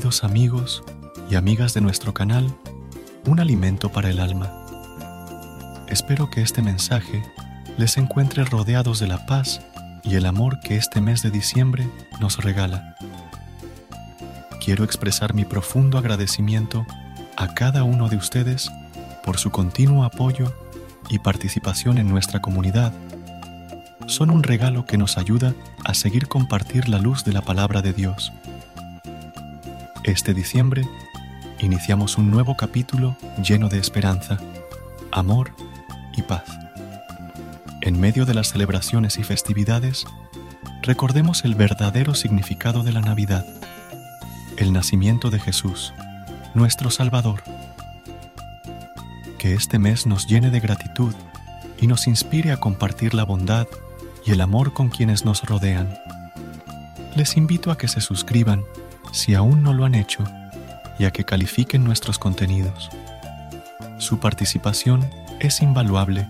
Queridos 0.00 0.24
amigos 0.24 0.82
y 1.30 1.34
amigas 1.34 1.74
de 1.74 1.82
nuestro 1.82 2.14
canal, 2.14 2.56
un 3.26 3.38
alimento 3.38 3.92
para 3.92 4.08
el 4.08 4.18
alma. 4.18 4.50
Espero 5.88 6.30
que 6.30 6.40
este 6.40 6.62
mensaje 6.62 7.22
les 7.76 7.98
encuentre 7.98 8.46
rodeados 8.46 8.98
de 8.98 9.08
la 9.08 9.26
paz 9.26 9.60
y 10.02 10.14
el 10.14 10.24
amor 10.24 10.58
que 10.60 10.76
este 10.76 11.02
mes 11.02 11.20
de 11.20 11.30
diciembre 11.30 11.86
nos 12.18 12.42
regala. 12.42 12.96
Quiero 14.64 14.84
expresar 14.84 15.34
mi 15.34 15.44
profundo 15.44 15.98
agradecimiento 15.98 16.86
a 17.36 17.52
cada 17.52 17.84
uno 17.84 18.08
de 18.08 18.16
ustedes 18.16 18.70
por 19.22 19.36
su 19.36 19.50
continuo 19.50 20.04
apoyo 20.04 20.50
y 21.10 21.18
participación 21.18 21.98
en 21.98 22.08
nuestra 22.08 22.40
comunidad. 22.40 22.94
Son 24.06 24.30
un 24.30 24.44
regalo 24.44 24.86
que 24.86 24.96
nos 24.96 25.18
ayuda 25.18 25.52
a 25.84 25.92
seguir 25.92 26.26
compartir 26.26 26.88
la 26.88 27.00
luz 27.00 27.22
de 27.22 27.34
la 27.34 27.42
palabra 27.42 27.82
de 27.82 27.92
Dios. 27.92 28.32
Este 30.04 30.32
diciembre 30.32 30.88
iniciamos 31.58 32.16
un 32.16 32.30
nuevo 32.30 32.56
capítulo 32.56 33.18
lleno 33.44 33.68
de 33.68 33.78
esperanza, 33.78 34.38
amor 35.12 35.52
y 36.16 36.22
paz. 36.22 36.44
En 37.82 38.00
medio 38.00 38.24
de 38.24 38.32
las 38.32 38.48
celebraciones 38.48 39.18
y 39.18 39.24
festividades, 39.24 40.06
recordemos 40.82 41.44
el 41.44 41.54
verdadero 41.54 42.14
significado 42.14 42.82
de 42.82 42.92
la 42.92 43.02
Navidad, 43.02 43.44
el 44.56 44.72
nacimiento 44.72 45.28
de 45.28 45.38
Jesús, 45.38 45.92
nuestro 46.54 46.90
Salvador. 46.90 47.42
Que 49.38 49.52
este 49.52 49.78
mes 49.78 50.06
nos 50.06 50.26
llene 50.26 50.48
de 50.48 50.60
gratitud 50.60 51.14
y 51.78 51.86
nos 51.88 52.06
inspire 52.06 52.52
a 52.52 52.56
compartir 52.56 53.12
la 53.12 53.24
bondad 53.24 53.66
y 54.24 54.32
el 54.32 54.40
amor 54.40 54.72
con 54.72 54.88
quienes 54.88 55.26
nos 55.26 55.42
rodean. 55.42 55.94
Les 57.16 57.36
invito 57.36 57.70
a 57.70 57.76
que 57.76 57.86
se 57.86 58.00
suscriban 58.00 58.64
si 59.12 59.34
aún 59.34 59.62
no 59.62 59.72
lo 59.72 59.84
han 59.84 59.94
hecho 59.94 60.24
y 60.98 61.04
a 61.04 61.10
que 61.10 61.24
califiquen 61.24 61.84
nuestros 61.84 62.18
contenidos. 62.18 62.90
Su 63.98 64.18
participación 64.18 65.08
es 65.40 65.62
invaluable 65.62 66.26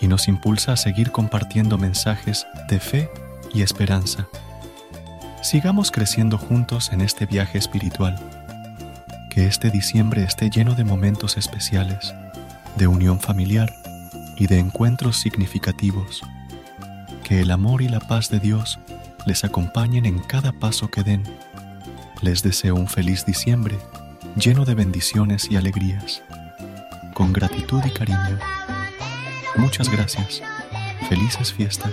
y 0.00 0.08
nos 0.08 0.28
impulsa 0.28 0.72
a 0.72 0.76
seguir 0.76 1.10
compartiendo 1.10 1.78
mensajes 1.78 2.46
de 2.68 2.80
fe 2.80 3.10
y 3.52 3.62
esperanza. 3.62 4.28
Sigamos 5.42 5.90
creciendo 5.90 6.38
juntos 6.38 6.92
en 6.92 7.00
este 7.00 7.26
viaje 7.26 7.58
espiritual. 7.58 8.18
Que 9.30 9.46
este 9.46 9.70
diciembre 9.70 10.22
esté 10.22 10.50
lleno 10.50 10.74
de 10.74 10.84
momentos 10.84 11.36
especiales, 11.36 12.14
de 12.76 12.86
unión 12.86 13.20
familiar 13.20 13.72
y 14.36 14.46
de 14.46 14.58
encuentros 14.58 15.18
significativos. 15.18 16.22
Que 17.24 17.40
el 17.40 17.50
amor 17.50 17.80
y 17.80 17.88
la 17.88 18.00
paz 18.00 18.28
de 18.28 18.40
Dios 18.40 18.78
les 19.24 19.44
acompañen 19.44 20.04
en 20.04 20.18
cada 20.18 20.52
paso 20.52 20.90
que 20.90 21.02
den. 21.02 21.22
Les 22.22 22.42
deseo 22.42 22.74
un 22.74 22.86
feliz 22.86 23.24
diciembre 23.24 23.78
lleno 24.36 24.66
de 24.66 24.74
bendiciones 24.74 25.50
y 25.50 25.56
alegrías. 25.56 26.22
Con 27.14 27.32
gratitud 27.32 27.82
y 27.84 27.90
cariño. 27.90 28.38
Muchas 29.56 29.90
gracias. 29.90 30.42
Felices 31.08 31.52
fiestas. 31.52 31.92